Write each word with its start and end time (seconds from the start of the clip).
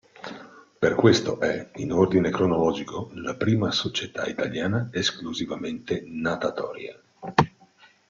Per 0.79 0.95
questo 0.95 1.39
è, 1.39 1.69
in 1.75 1.91
ordine 1.91 2.31
cronologico, 2.31 3.11
la 3.13 3.35
prima 3.35 3.69
società 3.69 4.25
italiana 4.25 4.89
esclusivamente 4.91 6.01
natatoria. 6.07 6.99